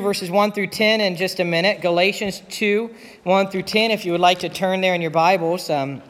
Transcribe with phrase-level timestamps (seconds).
[0.00, 1.80] verses 1 through 10 in just a minute.
[1.80, 5.68] Galatians 2, 1 through 10, if you would like to turn there in your Bibles.
[5.70, 6.02] Um,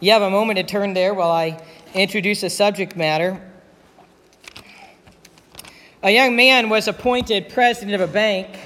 [0.00, 1.62] you have a moment to turn there while I
[1.94, 3.40] introduce the subject matter.
[6.02, 8.58] A young man was appointed president of a bank.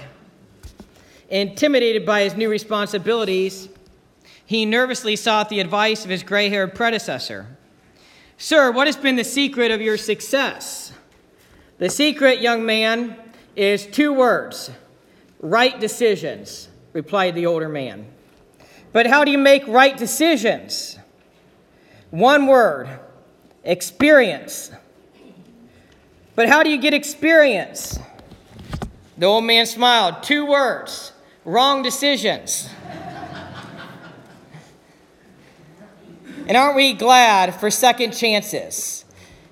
[1.29, 3.69] Intimidated by his new responsibilities,
[4.47, 7.49] he nervously sought the advice of his gray haired predecessor.
[8.37, 10.93] Sir, what has been the secret of your success?
[11.79, 13.17] The secret, young man,
[13.56, 14.71] is two words
[15.40, 18.06] right decisions, replied the older man.
[18.92, 20.98] But how do you make right decisions?
[22.10, 22.88] One word
[23.64, 24.70] experience.
[26.34, 27.98] But how do you get experience?
[29.18, 30.23] The old man smiled.
[30.23, 31.12] Two words
[31.45, 32.70] wrong decisions.
[36.46, 39.03] and aren't we glad for second chances?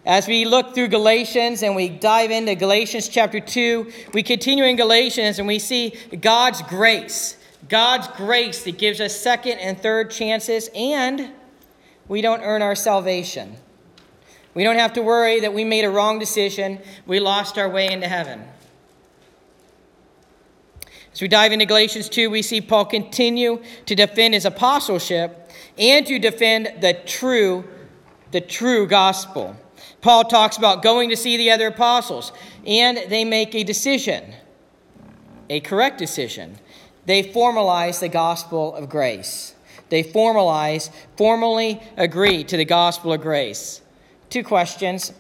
[0.04, 4.74] As we look through Galatians and we dive into Galatians chapter 2, we continue in
[4.74, 7.36] Galatians and we see God's grace.
[7.68, 11.30] God's grace that gives us second and third chances, and
[12.08, 13.54] we don't earn our salvation.
[14.54, 17.90] We don't have to worry that we made a wrong decision, we lost our way
[17.90, 18.42] into heaven.
[21.12, 26.04] As we dive into Galatians 2, we see Paul continue to defend his apostleship and
[26.06, 27.64] to defend the true,
[28.32, 29.56] the true gospel.
[30.02, 32.32] Paul talks about going to see the other apostles,
[32.66, 34.34] and they make a decision,
[35.48, 36.58] a correct decision.
[37.06, 39.54] They formalize the gospel of grace.
[39.90, 43.80] They formalize, formally agree to the gospel of grace.
[44.28, 45.12] Two questions.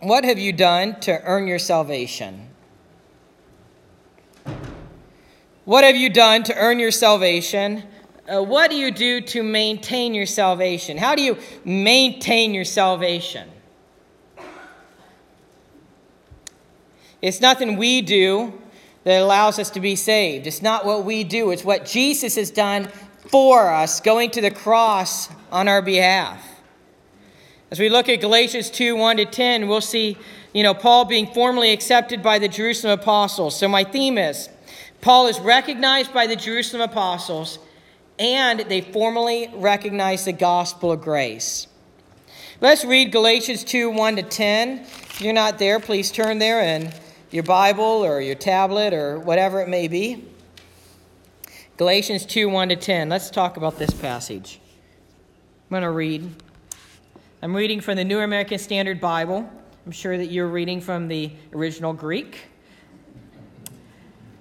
[0.00, 2.48] What have you done to earn your salvation?
[5.66, 7.82] What have you done to earn your salvation?
[8.26, 10.96] Uh, what do you do to maintain your salvation?
[10.96, 13.50] How do you maintain your salvation?
[17.22, 18.60] It's nothing we do
[19.04, 20.46] that allows us to be saved.
[20.46, 22.88] It's not what we do, it's what Jesus has done
[23.30, 26.44] for us, going to the cross on our behalf.
[27.70, 30.16] As we look at Galatians 2 1 to 10, we'll see,
[30.52, 33.58] you know, Paul being formally accepted by the Jerusalem apostles.
[33.58, 34.48] So my theme is
[35.00, 37.58] Paul is recognized by the Jerusalem apostles,
[38.18, 41.66] and they formally recognize the gospel of grace.
[42.60, 44.78] Let's read Galatians 2 1 to 10.
[44.78, 46.94] If you're not there, please turn there and
[47.30, 50.24] your Bible or your tablet or whatever it may be.
[51.76, 53.08] Galatians 2 1 to 10.
[53.08, 54.60] Let's talk about this passage.
[55.68, 56.30] I'm going to read.
[57.42, 59.50] I'm reading from the New American Standard Bible.
[59.84, 62.46] I'm sure that you're reading from the original Greek.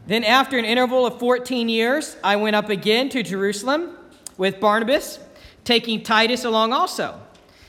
[0.08, 3.98] Then, after an interval of 14 years, I went up again to Jerusalem
[4.38, 5.20] with Barnabas,
[5.64, 7.20] taking Titus along also.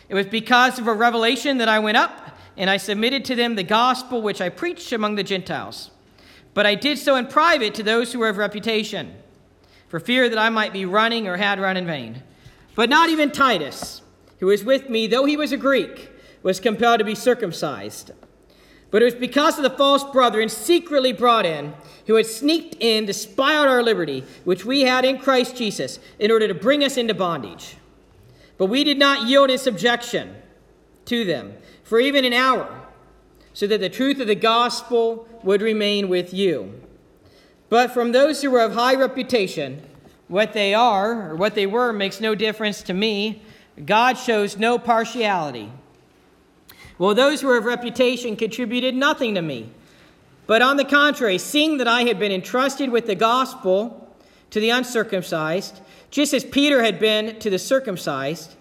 [0.08, 2.25] It was because of a revelation that I went up
[2.56, 5.90] and I submitted to them the gospel which I preached among the Gentiles.
[6.54, 9.14] But I did so in private to those who were of reputation,
[9.88, 12.22] for fear that I might be running or had run in vain.
[12.74, 14.00] But not even Titus,
[14.40, 16.10] who was with me, though he was a Greek,
[16.42, 18.12] was compelled to be circumcised.
[18.90, 21.74] But it was because of the false brethren secretly brought in,
[22.06, 25.98] who had sneaked in to spy out our liberty, which we had in Christ Jesus,
[26.18, 27.76] in order to bring us into bondage.
[28.58, 30.36] But we did not yield in subjection
[31.06, 31.54] to them
[31.86, 32.68] for even an hour,
[33.54, 36.82] so that the truth of the gospel would remain with you.
[37.68, 39.82] But from those who were of high reputation,
[40.26, 43.40] what they are or what they were makes no difference to me.
[43.84, 45.70] God shows no partiality.
[46.98, 49.70] Well, those who were of reputation contributed nothing to me.
[50.48, 54.12] But on the contrary, seeing that I had been entrusted with the gospel
[54.50, 55.80] to the uncircumcised,
[56.10, 58.55] just as Peter had been to the circumcised,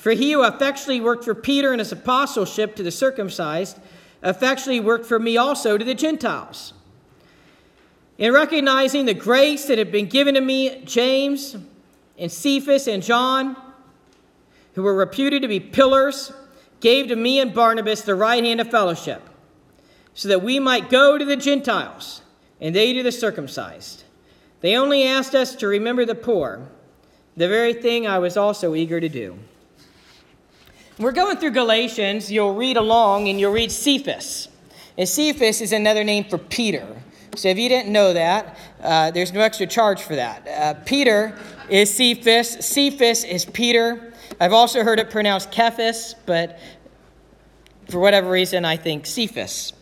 [0.00, 3.78] for he who effectually worked for Peter in his apostleship to the circumcised,
[4.22, 6.72] effectually worked for me also to the Gentiles.
[8.16, 11.54] In recognizing the grace that had been given to me, James
[12.18, 13.54] and Cephas and John,
[14.74, 16.32] who were reputed to be pillars,
[16.80, 19.20] gave to me and Barnabas the right hand of fellowship,
[20.14, 22.22] so that we might go to the Gentiles
[22.58, 24.04] and they to the circumcised.
[24.62, 26.68] They only asked us to remember the poor,
[27.36, 29.38] the very thing I was also eager to do.
[31.00, 32.30] We're going through Galatians.
[32.30, 34.48] You'll read along and you'll read Cephas.
[34.98, 36.86] And Cephas is another name for Peter.
[37.36, 40.46] So if you didn't know that, uh, there's no extra charge for that.
[40.46, 41.38] Uh, Peter
[41.70, 42.50] is Cephas.
[42.66, 44.12] Cephas is Peter.
[44.38, 46.58] I've also heard it pronounced Cephas, but
[47.88, 49.72] for whatever reason, I think Cephas.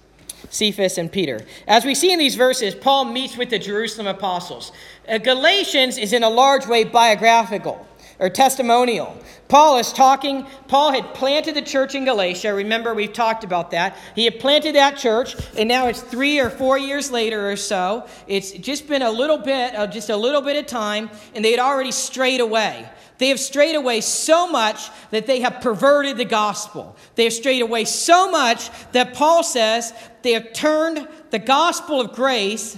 [0.51, 1.45] Cephas and Peter.
[1.67, 4.71] As we see in these verses, Paul meets with the Jerusalem apostles.
[5.09, 7.89] Uh, Galatians is in a large way biographical.
[8.19, 9.17] Or testimonial.
[9.49, 12.53] Paul is talking, Paul had planted the church in Galatia.
[12.53, 13.97] Remember, we've talked about that.
[14.15, 18.07] He had planted that church, and now it's three or four years later or so.
[18.27, 21.51] It's just been a little bit, uh, just a little bit of time, and they
[21.53, 22.89] had already strayed away.
[23.19, 26.97] They have strayed away so much that they have perverted the gospel.
[27.17, 29.93] They have strayed away so much that Paul says
[30.23, 32.77] they have turned the gospel of grace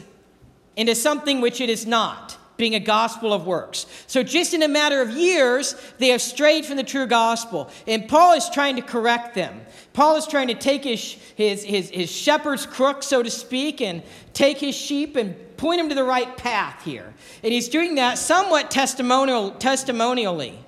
[0.77, 3.87] into something which it is not being a gospel of works.
[4.07, 7.71] So, just in a matter of years, they have strayed from the true gospel.
[7.89, 9.63] And Paul is trying to correct them.
[9.95, 14.03] Paul is trying to take his, his, his, his shepherd's crook, so to speak, and
[14.35, 17.15] take his sheep and point them to the right path here.
[17.43, 20.59] And he's doing that somewhat testimonial, testimonially,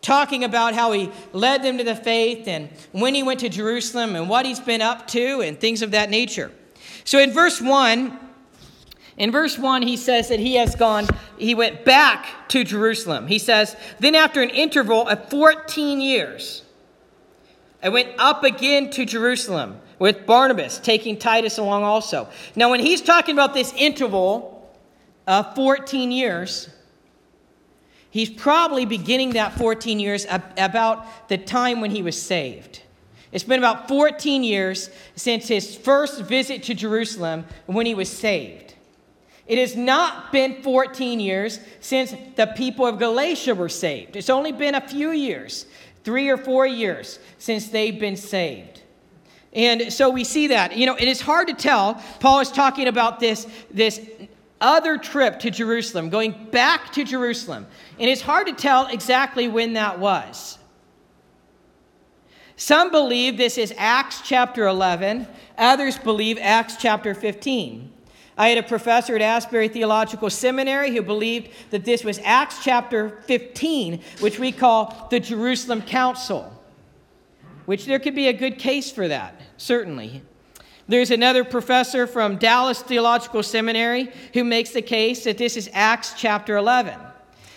[0.00, 4.16] talking about how he led them to the faith and when he went to Jerusalem
[4.16, 6.50] and what he's been up to and things of that nature.
[7.04, 8.25] So, in verse 1,
[9.16, 11.06] in verse 1, he says that he has gone,
[11.38, 13.28] he went back to Jerusalem.
[13.28, 16.62] He says, Then after an interval of 14 years,
[17.82, 22.28] I went up again to Jerusalem with Barnabas, taking Titus along also.
[22.54, 24.70] Now, when he's talking about this interval
[25.26, 26.68] of 14 years,
[28.10, 30.26] he's probably beginning that 14 years
[30.58, 32.82] about the time when he was saved.
[33.32, 38.75] It's been about 14 years since his first visit to Jerusalem when he was saved.
[39.46, 44.16] It has not been 14 years since the people of Galatia were saved.
[44.16, 45.66] It's only been a few years,
[46.02, 48.82] three or four years, since they've been saved.
[49.52, 50.76] And so we see that.
[50.76, 51.94] You know, it is hard to tell.
[52.20, 54.00] Paul is talking about this, this
[54.60, 57.66] other trip to Jerusalem, going back to Jerusalem.
[57.98, 60.58] And it's hard to tell exactly when that was.
[62.56, 65.28] Some believe this is Acts chapter 11,
[65.58, 67.92] others believe Acts chapter 15.
[68.38, 73.20] I had a professor at Asbury Theological Seminary who believed that this was Acts chapter
[73.24, 76.52] 15, which we call the Jerusalem Council,
[77.64, 80.22] which there could be a good case for that, certainly.
[80.86, 86.14] There's another professor from Dallas Theological Seminary who makes the case that this is Acts
[86.16, 86.94] chapter 11.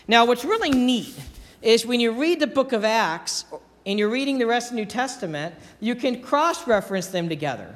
[0.07, 1.13] Now, what's really neat
[1.61, 3.45] is when you read the book of Acts
[3.85, 7.75] and you're reading the rest of the New Testament, you can cross reference them together.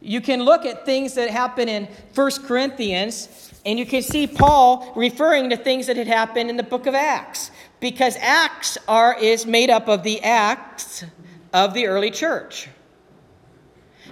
[0.00, 4.92] You can look at things that happen in 1 Corinthians, and you can see Paul
[4.94, 7.50] referring to things that had happened in the book of Acts,
[7.80, 11.04] because Acts are, is made up of the acts
[11.52, 12.68] of the early church.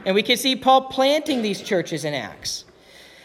[0.04, 2.64] And we can see Paul planting these churches in Acts.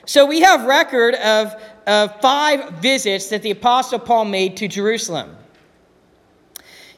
[0.05, 5.35] So we have record of, of five visits that the Apostle Paul made to Jerusalem.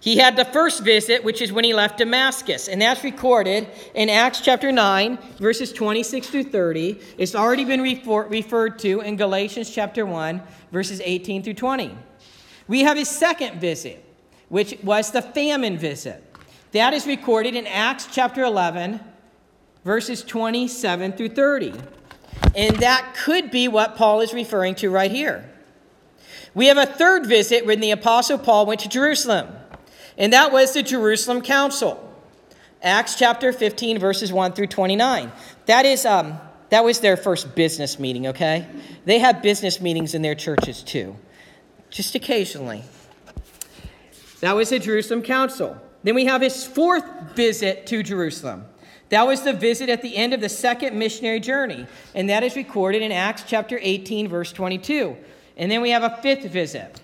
[0.02, 4.10] He had the first visit, which is when he left Damascus, and that's recorded in
[4.10, 7.00] Acts chapter 9, verses 26 through 30.
[7.20, 11.96] It's already been refer- referred to in Galatians chapter 1, verses 18 through 20.
[12.68, 14.04] We have his second visit,
[14.50, 16.24] which was the famine visit.
[16.72, 19.02] That is recorded in Acts chapter 11,
[19.86, 21.74] verses 27 through 30.
[22.56, 25.48] And that could be what Paul is referring to right here.
[26.56, 29.58] We have a third visit when the Apostle Paul went to Jerusalem
[30.18, 32.08] and that was the Jerusalem Council.
[32.84, 35.32] Acts chapter 15, verses 1 through 29.
[35.68, 38.68] That is, um, that was their first business meeting, okay?
[39.06, 41.16] They have business meetings in their churches too,
[41.90, 42.84] just occasionally.
[44.40, 45.80] That was the Jerusalem Council.
[46.04, 47.06] Then we have his fourth
[47.36, 48.66] visit to Jerusalem.
[49.10, 51.86] That was the visit at the end of the second missionary journey,
[52.16, 55.18] and that is recorded in Acts chapter 18, verse 22.
[55.58, 57.01] And then we have a fifth visit.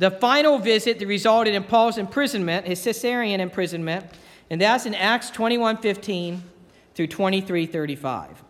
[0.00, 4.06] The final visit that resulted in Paul's imprisonment, his Caesarean imprisonment,
[4.48, 6.42] and that's in Acts 21 15
[6.94, 8.42] through 23 35.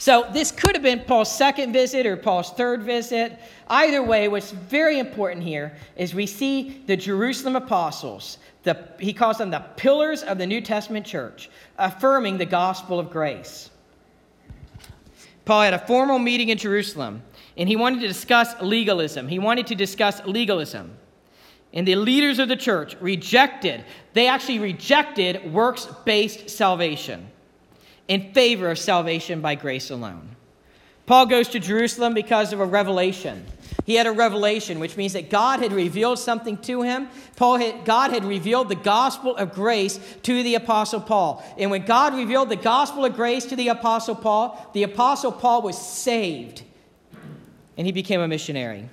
[0.00, 3.38] So this could have been Paul's second visit or Paul's third visit.
[3.68, 9.38] Either way, what's very important here is we see the Jerusalem apostles, the, he calls
[9.38, 13.70] them the pillars of the New Testament church, affirming the gospel of grace.
[15.44, 17.22] Paul had a formal meeting in Jerusalem
[17.56, 19.28] and he wanted to discuss legalism.
[19.28, 20.96] He wanted to discuss legalism.
[21.72, 27.28] And the leaders of the church rejected, they actually rejected works based salvation
[28.08, 30.36] in favor of salvation by grace alone.
[31.06, 33.44] Paul goes to Jerusalem because of a revelation.
[33.86, 37.08] He had a revelation, which means that God had revealed something to him.
[37.36, 41.42] Paul had, God had revealed the gospel of grace to the Apostle Paul.
[41.58, 45.62] And when God revealed the gospel of grace to the Apostle Paul, the Apostle Paul
[45.62, 46.62] was saved
[47.76, 48.88] and he became a missionary.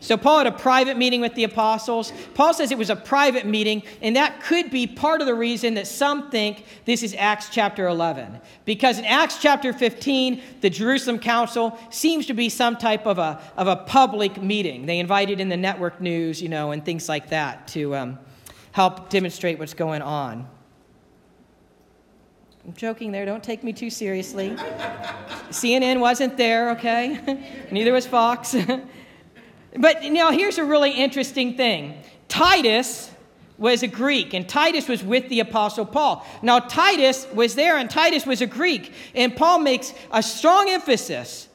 [0.00, 2.12] So, Paul had a private meeting with the apostles.
[2.34, 5.74] Paul says it was a private meeting, and that could be part of the reason
[5.74, 8.38] that some think this is Acts chapter 11.
[8.66, 13.40] Because in Acts chapter 15, the Jerusalem Council seems to be some type of a,
[13.56, 14.84] of a public meeting.
[14.84, 18.18] They invited in the network news, you know, and things like that to um,
[18.72, 20.46] help demonstrate what's going on.
[22.64, 24.50] I'm joking there, don't take me too seriously.
[25.50, 27.42] CNN wasn't there, okay?
[27.70, 28.56] Neither was Fox.
[29.76, 33.10] But now here's a really interesting thing Titus
[33.56, 36.26] was a Greek, and Titus was with the Apostle Paul.
[36.42, 41.48] Now, Titus was there, and Titus was a Greek, and Paul makes a strong emphasis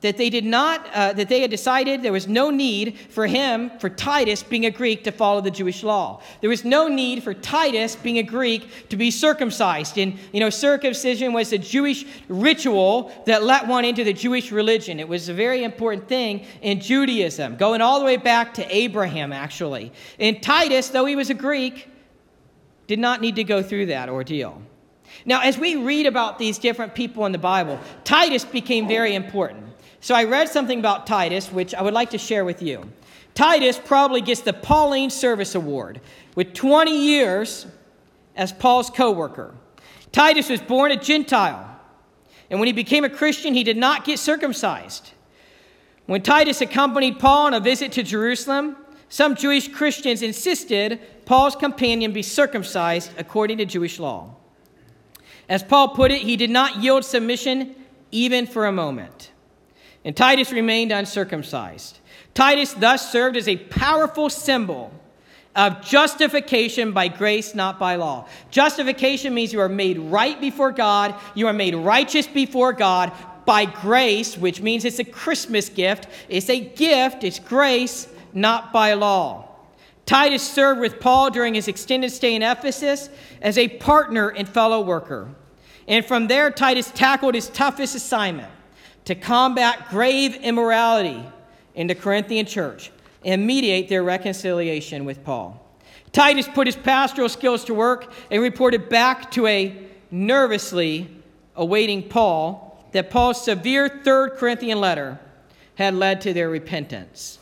[0.00, 3.70] that they did not uh, that they had decided there was no need for him
[3.80, 6.22] for titus being a greek to follow the jewish law.
[6.40, 9.98] There was no need for titus being a greek to be circumcised.
[9.98, 15.00] And you know circumcision was a jewish ritual that let one into the jewish religion.
[15.00, 19.32] It was a very important thing in judaism going all the way back to abraham
[19.32, 19.92] actually.
[20.20, 21.88] And titus though he was a greek
[22.86, 24.62] did not need to go through that ordeal.
[25.26, 29.64] Now as we read about these different people in the bible titus became very important
[30.00, 32.90] so I read something about Titus, which I would like to share with you.
[33.34, 36.00] Titus probably gets the Pauline Service Award
[36.34, 37.66] with 20 years
[38.36, 39.54] as Paul's co worker.
[40.12, 41.78] Titus was born a Gentile,
[42.50, 45.12] and when he became a Christian, he did not get circumcised.
[46.06, 48.76] When Titus accompanied Paul on a visit to Jerusalem,
[49.10, 54.34] some Jewish Christians insisted Paul's companion be circumcised according to Jewish law.
[55.48, 57.74] As Paul put it, he did not yield submission
[58.10, 59.30] even for a moment
[60.08, 61.98] and Titus remained uncircumcised.
[62.32, 64.90] Titus thus served as a powerful symbol
[65.54, 68.26] of justification by grace, not by law.
[68.50, 73.12] Justification means you are made right before God, you are made righteous before God
[73.44, 76.06] by grace, which means it's a Christmas gift.
[76.30, 79.46] It's a gift, it's grace, not by law.
[80.06, 83.10] Titus served with Paul during his extended stay in Ephesus
[83.42, 85.28] as a partner and fellow worker.
[85.86, 88.52] And from there, Titus tackled his toughest assignment
[89.08, 91.24] to combat grave immorality
[91.74, 92.92] in the Corinthian church
[93.24, 95.66] and mediate their reconciliation with Paul.
[96.12, 99.74] Titus put his pastoral skills to work and reported back to a
[100.10, 101.08] nervously
[101.56, 105.18] awaiting Paul that Paul's severe third Corinthian letter
[105.76, 107.38] had led to their repentance.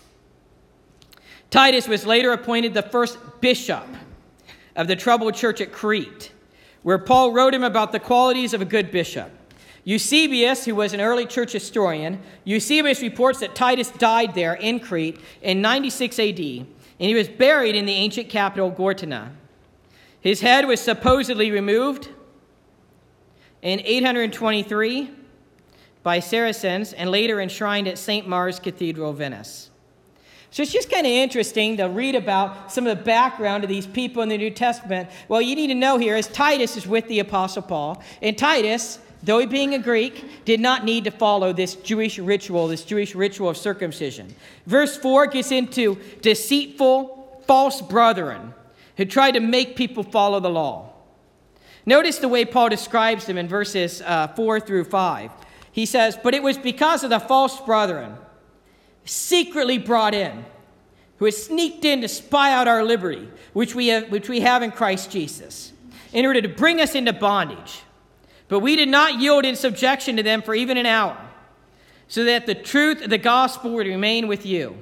[1.51, 3.89] Titus was later appointed the first bishop
[4.77, 6.31] of the troubled church at Crete,
[6.85, 9.33] where Paul wrote him about the qualities of a good bishop.
[9.87, 15.21] Eusebius, who was an early church historian, Eusebius reports that Titus died there in Crete
[15.43, 16.67] in 96 AD, and
[16.99, 19.31] he was buried in the ancient capital Gortyna.
[20.21, 22.09] His head was supposedly removed
[23.63, 25.09] in 823
[26.03, 28.27] by Saracens and later enshrined at St.
[28.27, 29.71] Mark's Cathedral, Venice.
[30.51, 33.87] So it's just kind of interesting to read about some of the background of these
[33.87, 35.11] people in the New Testament.
[35.29, 38.99] Well, you need to know here is Titus is with the Apostle Paul, and Titus
[39.27, 43.15] though he being a Greek, did not need to follow this Jewish ritual, this Jewish
[43.15, 44.35] ritual of circumcision.
[44.67, 48.55] Verse 4 gets into deceitful, false brethren
[48.97, 50.93] who tried to make people follow the law.
[51.85, 55.31] Notice the way Paul describes them in verses uh, 4 through 5.
[55.73, 58.17] He says, But it was because of the false brethren,
[59.05, 60.45] secretly brought in,
[61.19, 64.63] who had sneaked in to spy out our liberty, which we have, which we have
[64.63, 65.73] in Christ Jesus,
[66.13, 67.83] in order to bring us into bondage.
[68.49, 71.17] But we did not yield in subjection to them for even an hour,
[72.09, 74.77] so that the truth of the gospel would remain with you.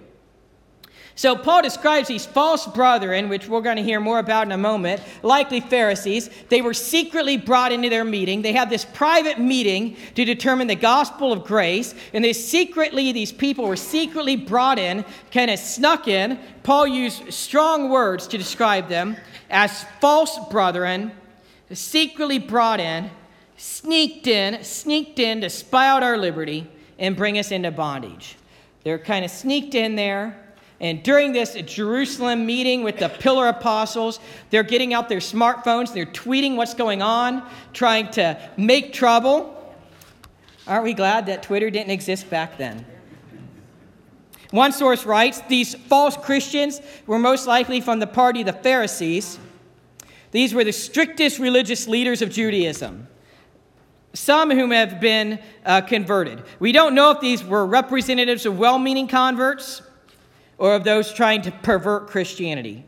[1.17, 4.59] So Paul describes these false brethren, which we're going to hear more about in a
[4.59, 6.29] moment, likely Pharisees.
[6.49, 8.43] They were secretly brought into their meeting.
[8.43, 13.31] They had this private meeting to determine the gospel of grace, and they secretly, these
[13.31, 16.37] people were secretly brought in, kind of snuck in.
[16.65, 19.17] Paul used strong words to describe them
[19.51, 21.13] as false brethren,
[21.73, 23.09] secretly brought in
[23.57, 26.67] sneaked in, sneaked in to spy out our liberty
[26.99, 28.37] and bring us into bondage.
[28.83, 30.41] They're kind of sneaked in there.
[30.81, 34.21] And during this Jerusalem meeting with the pillar apostles,
[34.51, 39.51] they're getting out their smartphones, they're tweeting what's going on, trying to make trouble.
[40.67, 42.85] Aren't we glad that Twitter didn't exist back then?
[44.51, 49.39] One source writes these false Christians were most likely from the party of the Pharisees.
[50.33, 53.09] These were the strictest religious leaders of Judaism
[54.15, 56.43] some of whom have been uh, converted.
[56.59, 59.83] We don't know if these were representatives of well meaning converts
[60.57, 62.85] or of those trying to pervert Christianity.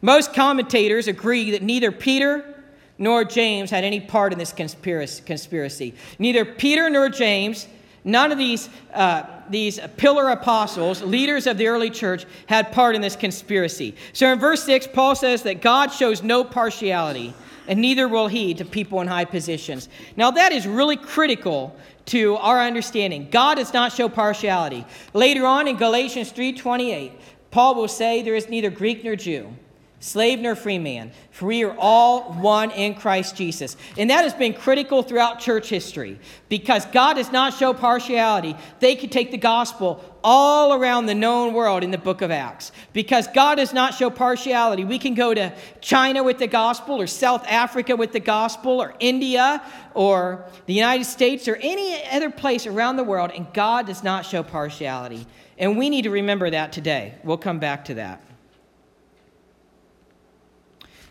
[0.00, 2.64] Most commentators agree that neither Peter
[2.96, 5.94] nor James had any part in this conspiracy.
[6.18, 7.66] Neither Peter nor James
[8.04, 13.02] None of these, uh, these pillar apostles, leaders of the early church, had part in
[13.02, 13.94] this conspiracy.
[14.12, 17.34] So in verse 6, Paul says that God shows no partiality,
[17.70, 19.88] and neither will he to people in high positions.
[20.16, 23.28] Now, that is really critical to our understanding.
[23.30, 24.84] God does not show partiality.
[25.14, 27.12] Later on in Galatians 3:28,
[27.52, 29.54] Paul will say there is neither Greek nor Jew
[30.00, 33.76] slave nor free man, for we are all one in Christ Jesus.
[33.98, 38.56] And that has been critical throughout church history because God does not show partiality.
[38.80, 42.72] They could take the gospel all around the known world in the book of Acts.
[42.92, 44.84] Because God does not show partiality.
[44.84, 48.94] We can go to China with the gospel, or South Africa with the gospel, or
[49.00, 49.62] India,
[49.94, 54.26] or the United States, or any other place around the world, and God does not
[54.26, 55.26] show partiality.
[55.58, 57.14] And we need to remember that today.
[57.22, 58.22] We'll come back to that.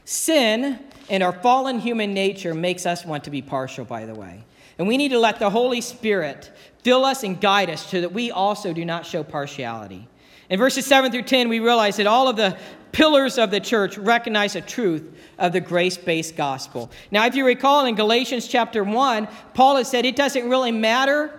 [0.09, 4.43] Sin and our fallen human nature makes us want to be partial, by the way.
[4.79, 6.51] And we need to let the Holy Spirit
[6.81, 10.07] fill us and guide us so that we also do not show partiality.
[10.49, 12.57] In verses 7 through 10, we realize that all of the
[12.91, 16.89] pillars of the church recognize the truth of the grace based gospel.
[17.11, 21.38] Now, if you recall in Galatians chapter 1, Paul has said it doesn't really matter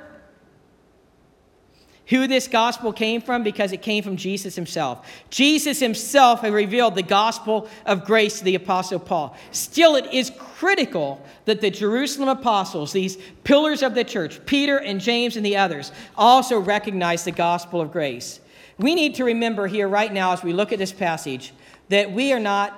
[2.10, 5.08] who this gospel came from because it came from Jesus himself.
[5.30, 9.36] Jesus himself had revealed the gospel of grace to the apostle Paul.
[9.52, 15.00] Still, it is critical that the Jerusalem apostles, these pillars of the church, Peter and
[15.00, 18.40] James and the others, also recognize the gospel of grace.
[18.76, 21.52] We need to remember here right now as we look at this passage
[21.90, 22.76] that we are not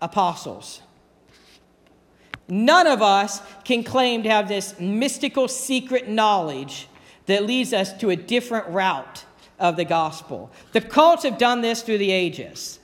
[0.00, 0.80] apostles.
[2.48, 6.88] None of us can claim to have this mystical secret knowledge
[7.26, 9.24] that leads us to a different route
[9.58, 10.50] of the gospel.
[10.72, 12.78] The cults have done this through the ages.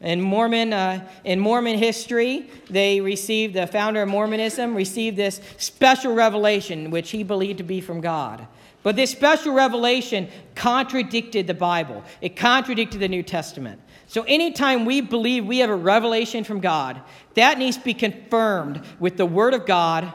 [0.00, 6.14] In Mormon, uh, in Mormon history, they received, the founder of Mormonism received this special
[6.14, 8.46] revelation, which he believed to be from God.
[8.82, 13.82] But this special revelation contradicted the Bible, it contradicted the New Testament.
[14.06, 17.02] So anytime we believe we have a revelation from God,
[17.34, 20.10] that needs to be confirmed with the Word of God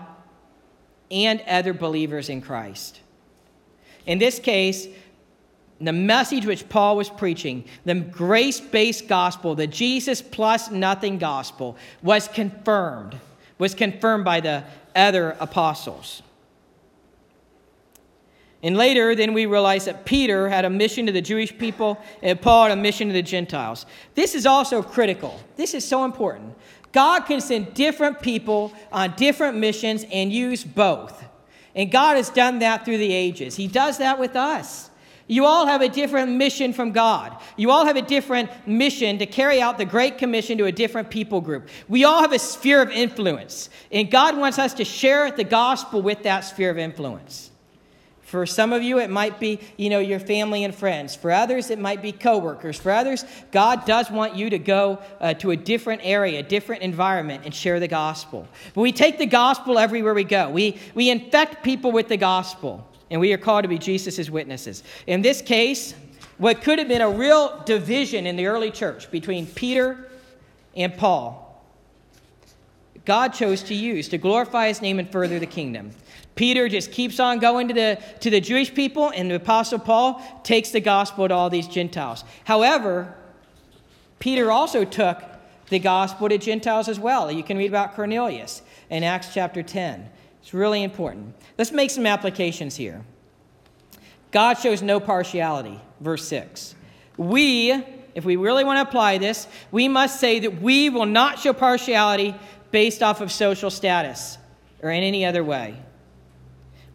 [1.12, 3.02] and other believers in Christ.
[4.06, 4.88] In this case,
[5.82, 11.76] the message which Paul was preaching, the grace based gospel, the Jesus plus nothing gospel,
[12.02, 13.18] was confirmed,
[13.58, 14.64] was confirmed by the
[14.96, 16.22] other apostles.
[18.64, 22.42] And later, then we realize that Peter had a mission to the Jewish people and
[22.42, 23.86] Paul had a mission to the Gentiles.
[24.16, 25.40] This is also critical.
[25.56, 26.56] This is so important.
[26.92, 31.24] God can send different people on different missions and use both.
[31.76, 33.56] And God has done that through the ages.
[33.56, 34.90] He does that with us.
[35.28, 37.36] You all have a different mission from God.
[37.58, 41.10] You all have a different mission to carry out the Great Commission to a different
[41.10, 41.68] people group.
[41.88, 46.02] We all have a sphere of influence, and God wants us to share the gospel
[46.02, 47.50] with that sphere of influence.
[48.26, 51.16] For some of you, it might be, you know, your family and friends.
[51.16, 52.76] For others, it might be coworkers.
[52.76, 56.82] For others, God does want you to go uh, to a different area, a different
[56.82, 58.48] environment, and share the gospel.
[58.74, 60.50] But we take the gospel everywhere we go.
[60.50, 64.82] We, we infect people with the gospel, and we are called to be Jesus' witnesses.
[65.06, 65.94] In this case,
[66.40, 70.10] what could have been a real division in the early church between Peter
[70.76, 71.64] and Paul,
[73.06, 75.92] God chose to use to glorify his name and further the kingdom.
[76.36, 80.22] Peter just keeps on going to the, to the Jewish people, and the Apostle Paul
[80.44, 82.24] takes the gospel to all these Gentiles.
[82.44, 83.16] However,
[84.20, 85.24] Peter also took
[85.70, 87.32] the gospel to Gentiles as well.
[87.32, 90.10] You can read about Cornelius in Acts chapter 10.
[90.42, 91.34] It's really important.
[91.58, 93.04] Let's make some applications here.
[94.32, 96.76] God shows no partiality, verse 6.
[97.18, 97.72] We,
[98.14, 101.54] if we really want to apply this, we must say that we will not show
[101.54, 102.36] partiality
[102.72, 104.38] based off of social status
[104.84, 105.78] or in any other way.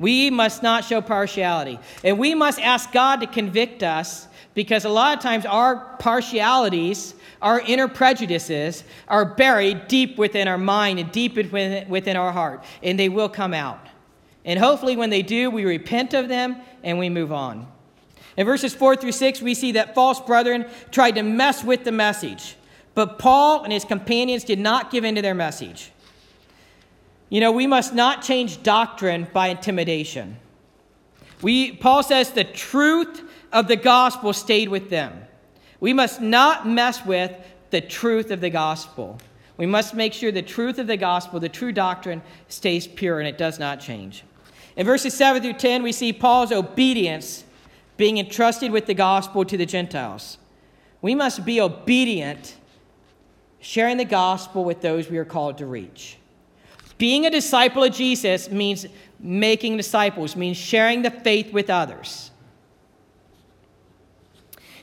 [0.00, 1.78] We must not show partiality.
[2.02, 7.14] And we must ask God to convict us because a lot of times our partialities,
[7.42, 12.64] our inner prejudices, are buried deep within our mind and deep within, within our heart,
[12.82, 13.86] and they will come out.
[14.44, 17.70] And hopefully, when they do, we repent of them and we move on.
[18.38, 21.92] In verses 4 through 6, we see that false brethren tried to mess with the
[21.92, 22.56] message,
[22.94, 25.92] but Paul and his companions did not give in to their message.
[27.30, 30.36] You know, we must not change doctrine by intimidation.
[31.42, 35.22] We, Paul says the truth of the gospel stayed with them.
[35.78, 37.34] We must not mess with
[37.70, 39.18] the truth of the gospel.
[39.56, 43.28] We must make sure the truth of the gospel, the true doctrine, stays pure and
[43.28, 44.24] it does not change.
[44.76, 47.44] In verses 7 through 10, we see Paul's obedience
[47.96, 50.38] being entrusted with the gospel to the Gentiles.
[51.02, 52.56] We must be obedient,
[53.60, 56.16] sharing the gospel with those we are called to reach.
[57.00, 58.84] Being a disciple of Jesus means
[59.18, 62.30] making disciples means sharing the faith with others.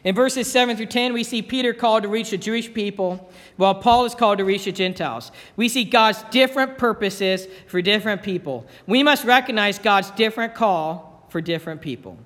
[0.04, 3.76] In verses 7 through 10, we see Peter called to reach the Jewish people, while
[3.76, 5.32] Paul is called to reach the Gentiles.
[5.58, 8.66] We see God's different purposes for different people.
[8.88, 12.18] We must recognize God's different call for different people.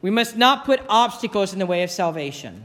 [0.00, 2.64] We must not put obstacles in the way of salvation.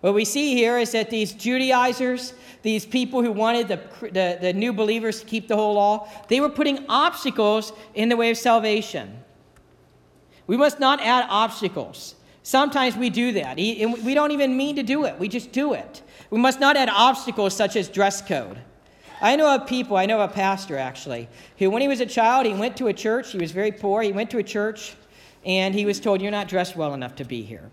[0.00, 2.32] What we see here is that these Judaizers,
[2.62, 6.40] these people who wanted the, the, the, new believers to keep the whole law, they
[6.40, 9.24] were putting obstacles in the way of salvation.
[10.46, 12.14] We must not add obstacles.
[12.44, 13.56] Sometimes we do that.
[13.56, 16.02] We don't even mean to do it, we just do it.
[16.30, 18.58] We must not add obstacles such as dress code.
[19.20, 22.06] I know of people, I know of a pastor actually, who when he was a
[22.06, 24.94] child, he went to a church, he was very poor, he went to a church,
[25.44, 27.70] and he was told, You're not dressed well enough to be here.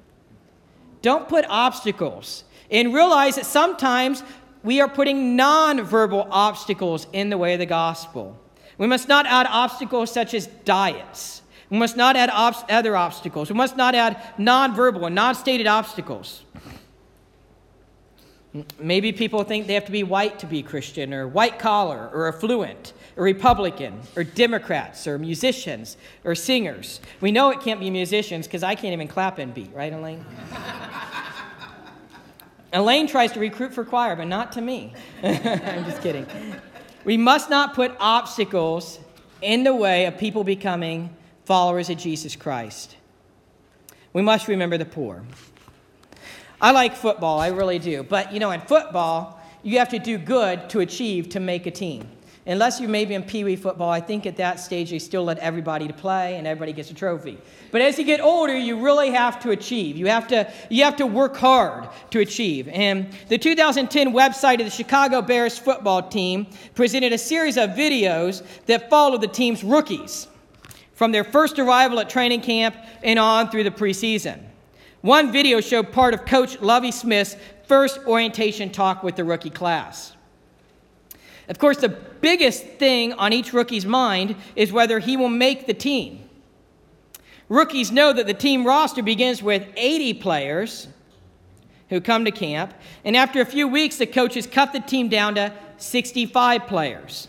[1.05, 2.45] Don't put obstacles.
[2.71, 4.23] And realize that sometimes
[4.63, 8.35] we are putting non-verbal obstacles in the way of the gospel.
[8.79, 11.43] We must not add obstacles such as diets.
[11.69, 13.51] We must not add ob- other obstacles.
[13.51, 16.41] We must not add non-verbal and non-stated obstacles.
[18.79, 22.27] Maybe people think they have to be white to be Christian, or white collar, or
[22.27, 27.01] affluent, or Republican, or Democrats, or musicians, or singers.
[27.21, 30.25] We know it can't be musicians because I can't even clap and beat, right, Elaine?
[32.73, 34.93] Elaine tries to recruit for choir, but not to me.
[35.23, 36.25] I'm just kidding.
[37.03, 38.99] We must not put obstacles
[39.41, 41.15] in the way of people becoming
[41.45, 42.97] followers of Jesus Christ.
[44.11, 45.23] We must remember the poor.
[46.61, 48.03] I like football, I really do.
[48.03, 51.71] But you know, in football, you have to do good to achieve to make a
[51.71, 52.07] team.
[52.47, 55.39] Unless you're maybe in Pee Wee football, I think at that stage they still let
[55.39, 57.39] everybody to play and everybody gets a trophy.
[57.71, 59.97] But as you get older, you really have to achieve.
[59.97, 62.67] You have to, you have to work hard to achieve.
[62.67, 68.45] And the 2010 website of the Chicago Bears football team presented a series of videos
[68.67, 70.27] that followed the team's rookies
[70.93, 74.39] from their first arrival at training camp and on through the preseason.
[75.05, 77.37] One video showed part of Coach Lovie Smith's
[77.67, 80.15] first orientation talk with the rookie class.
[81.47, 85.75] Of course, the biggest thing on each rookie's mind is whether he will make the
[85.75, 86.27] team.
[87.49, 90.87] Rookies know that the team roster begins with 80 players
[91.89, 95.35] who come to camp, and after a few weeks, the coaches cut the team down
[95.35, 97.27] to 65 players.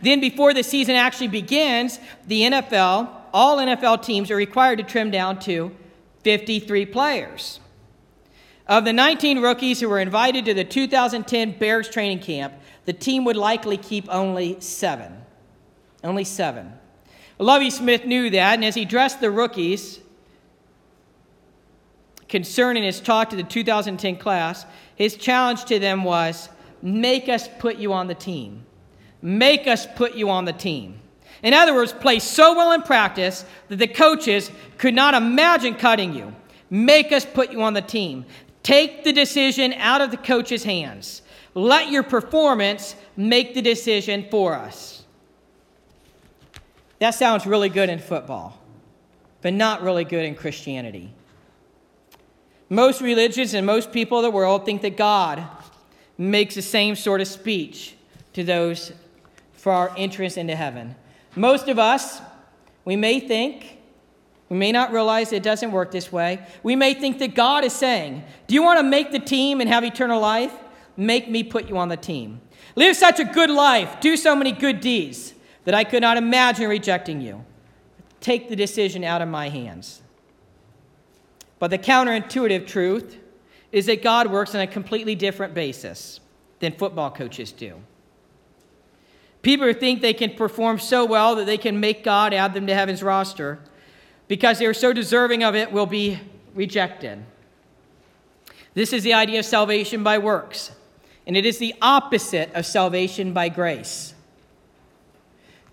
[0.00, 5.10] Then, before the season actually begins, the NFL, all NFL teams are required to trim
[5.10, 5.72] down to
[6.22, 7.60] 53 players.
[8.66, 12.54] Of the 19 rookies who were invited to the 2010 Bears training camp,
[12.84, 15.12] the team would likely keep only seven.
[16.04, 16.72] Only seven.
[17.38, 20.00] Lovie Smith knew that, and as he dressed the rookies
[22.28, 26.48] concerning his talk to the 2010 class, his challenge to them was
[26.82, 28.64] make us put you on the team.
[29.22, 31.00] Make us put you on the team.
[31.42, 36.14] In other words, play so well in practice that the coaches could not imagine cutting
[36.14, 36.34] you.
[36.68, 38.26] Make us put you on the team.
[38.62, 41.22] Take the decision out of the coach's hands.
[41.54, 45.04] Let your performance make the decision for us.
[46.98, 48.60] That sounds really good in football,
[49.40, 51.10] but not really good in Christianity.
[52.68, 55.44] Most religions and most people of the world think that God
[56.18, 57.96] makes the same sort of speech
[58.34, 58.92] to those
[59.54, 60.94] for our entrance into heaven.
[61.36, 62.20] Most of us,
[62.84, 63.78] we may think,
[64.48, 66.44] we may not realize it doesn't work this way.
[66.64, 69.70] We may think that God is saying, Do you want to make the team and
[69.70, 70.52] have eternal life?
[70.96, 72.40] Make me put you on the team.
[72.74, 76.68] Live such a good life, do so many good deeds that I could not imagine
[76.68, 77.44] rejecting you.
[78.20, 80.02] Take the decision out of my hands.
[81.58, 83.18] But the counterintuitive truth
[83.70, 86.20] is that God works on a completely different basis
[86.58, 87.80] than football coaches do.
[89.42, 92.66] People who think they can perform so well that they can make God add them
[92.66, 93.58] to heaven's roster
[94.28, 96.20] because they are so deserving of it will be
[96.54, 97.24] rejected.
[98.74, 100.72] This is the idea of salvation by works,
[101.26, 104.14] and it is the opposite of salvation by grace.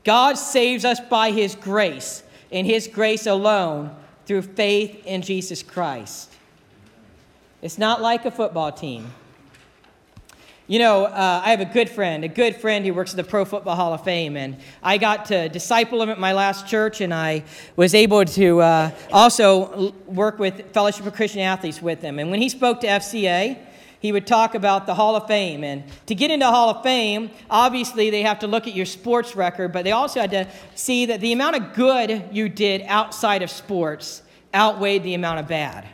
[0.04, 6.34] God saves us by his grace, and his grace alone through faith in Jesus Christ.
[7.62, 9.14] It's not like a football team.
[10.70, 13.24] You know, uh, I have a good friend, a good friend who works at the
[13.24, 17.00] Pro Football Hall of Fame, and I got to disciple him at my last church,
[17.00, 17.46] and I
[17.78, 22.20] was able to uh, also work with Fellowship of Christian Athletes with him.
[22.20, 23.58] And when he spoke to FCA,
[24.02, 25.64] he would talk about the Hall of Fame.
[25.64, 28.86] And to get into the Hall of Fame, obviously they have to look at your
[28.86, 32.84] sports record, but they also had to see that the amount of good you did
[32.88, 34.22] outside of sports
[34.54, 35.88] outweighed the amount of bad.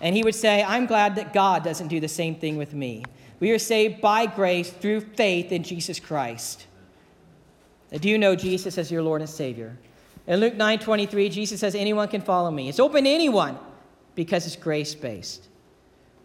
[0.00, 3.04] And he would say, I'm glad that God doesn't do the same thing with me.
[3.38, 6.66] We are saved by grace through faith in Jesus Christ.
[7.92, 9.76] Do you know Jesus as your Lord and Savior?
[10.26, 12.68] In Luke 9 23, Jesus says, Anyone can follow me.
[12.68, 13.58] It's open to anyone
[14.14, 15.48] because it's grace based.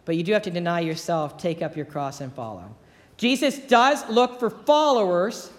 [0.04, 2.74] But you do have to deny yourself, take up your cross, and follow.
[3.16, 5.50] Jesus does look for followers,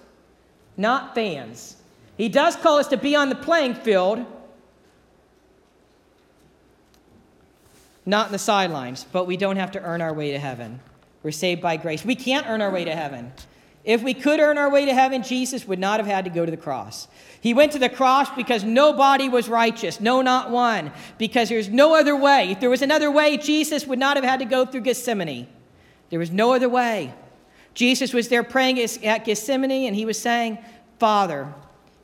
[0.75, 1.77] not fans.
[2.17, 4.25] He does call us to be on the playing field,
[8.05, 10.81] not in the sidelines, but we don't have to earn our way to heaven.
[11.23, 12.05] We're saved by grace.
[12.05, 13.31] We can't earn our way to heaven.
[13.83, 16.45] If we could earn our way to heaven, Jesus would not have had to go
[16.45, 17.07] to the cross.
[17.41, 21.95] He went to the cross because nobody was righteous, no, not one, because there's no
[21.95, 22.51] other way.
[22.51, 25.47] If there was another way, Jesus would not have had to go through Gethsemane.
[26.09, 27.13] There was no other way.
[27.73, 30.59] Jesus was there praying at Gethsemane, and he was saying,
[30.99, 31.53] Father,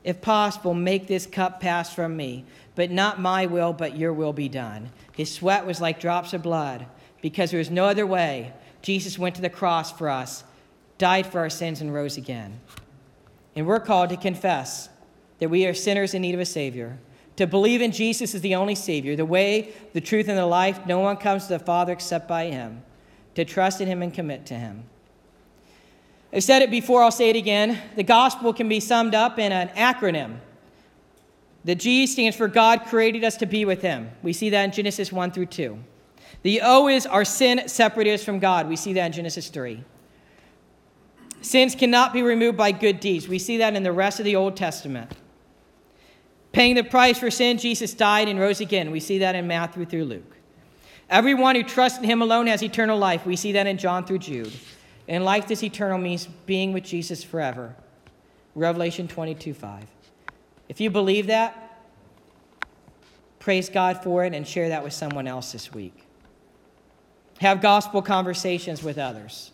[0.03, 2.43] if possible, make this cup pass from me,
[2.75, 4.89] but not my will, but your will be done.
[5.13, 6.87] His sweat was like drops of blood
[7.21, 8.51] because there was no other way.
[8.81, 10.43] Jesus went to the cross for us,
[10.97, 12.59] died for our sins, and rose again.
[13.55, 14.89] And we're called to confess
[15.39, 16.97] that we are sinners in need of a Savior,
[17.35, 20.85] to believe in Jesus as the only Savior, the way, the truth, and the life.
[20.85, 22.83] No one comes to the Father except by Him,
[23.35, 24.83] to trust in Him and commit to Him.
[26.31, 27.81] I've said it before, I'll say it again.
[27.95, 30.39] The gospel can be summed up in an acronym
[31.65, 34.09] the G stands for God created us to be with Him.
[34.23, 35.77] We see that in Genesis 1 through 2.
[36.41, 38.69] The O is our sin separated us from God.
[38.69, 39.83] We see that in Genesis 3.
[41.41, 43.27] Sins cannot be removed by good deeds.
[43.27, 45.11] We see that in the rest of the Old Testament.
[46.51, 48.91] Paying the price for sin, Jesus died and rose again.
[48.91, 50.35] We see that in Matthew through Luke.
[51.09, 53.25] Everyone who trusts in him alone has eternal life.
[53.25, 54.53] We see that in John through Jude.
[55.07, 57.75] And life this eternal means being with Jesus forever.
[58.55, 59.85] Revelation 22 5.
[60.67, 61.81] If you believe that,
[63.39, 66.08] praise God for it and share that with someone else this week.
[67.39, 69.51] Have gospel conversations with others.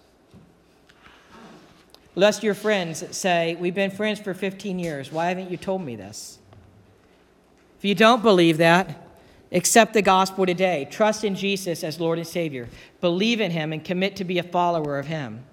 [2.16, 5.12] Lest your friends say, We've been friends for 15 years.
[5.12, 6.40] Why haven't you told me this?
[7.78, 9.06] If you don't believe that,
[9.52, 10.88] accept the gospel today.
[10.90, 12.70] Trust in Jesus as Lord and Savior.
[13.02, 15.44] Believe in Him and commit to be a follower of Him.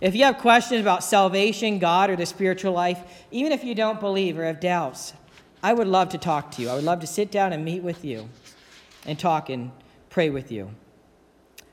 [0.00, 4.00] If you have questions about salvation, God, or the spiritual life, even if you don't
[4.00, 5.14] believe or have doubts,
[5.62, 6.68] I would love to talk to you.
[6.68, 8.28] I would love to sit down and meet with you
[9.06, 9.70] and talk and
[10.10, 10.70] pray with you.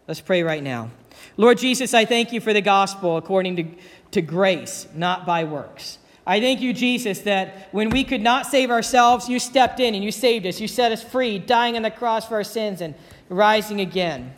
[0.09, 0.89] Let's pray right now.
[1.37, 3.65] Lord Jesus, I thank you for the gospel according to,
[4.09, 5.99] to grace, not by works.
[6.25, 10.03] I thank you, Jesus, that when we could not save ourselves, you stepped in and
[10.03, 10.59] you saved us.
[10.59, 12.95] You set us free, dying on the cross for our sins and
[13.29, 14.33] rising again.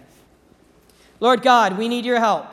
[1.21, 2.47] Lord God, we need your help.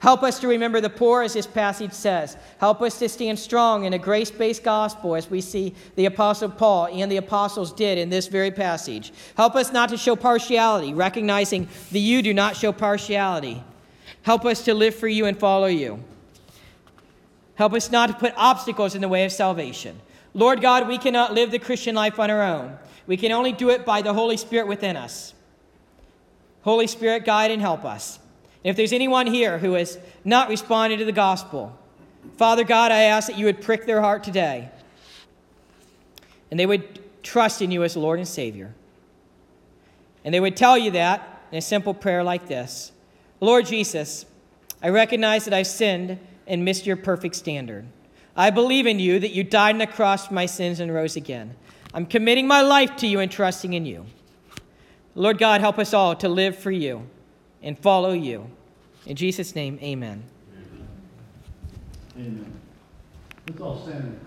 [0.00, 2.36] Help us to remember the poor, as this passage says.
[2.58, 6.48] Help us to stand strong in a grace based gospel, as we see the Apostle
[6.48, 9.12] Paul and the apostles did in this very passage.
[9.36, 13.62] Help us not to show partiality, recognizing that you do not show partiality.
[14.22, 16.02] Help us to live for you and follow you.
[17.56, 20.00] Help us not to put obstacles in the way of salvation.
[20.32, 22.78] Lord God, we cannot live the Christian life on our own.
[23.06, 25.34] We can only do it by the Holy Spirit within us.
[26.62, 28.18] Holy Spirit, guide and help us.
[28.62, 31.76] If there's anyone here who has not responded to the gospel,
[32.36, 34.70] Father God, I ask that you would prick their heart today
[36.50, 38.74] and they would trust in you as Lord and Savior.
[40.24, 42.92] And they would tell you that in a simple prayer like this
[43.40, 44.26] Lord Jesus,
[44.82, 47.86] I recognize that I've sinned and missed your perfect standard.
[48.36, 51.16] I believe in you that you died on the cross for my sins and rose
[51.16, 51.54] again.
[51.92, 54.06] I'm committing my life to you and trusting in you.
[55.14, 57.08] Lord God, help us all to live for you
[57.62, 58.50] and follow you.
[59.06, 60.24] In Jesus' name, amen.
[62.16, 62.52] Amen.
[63.48, 64.18] Let's all stand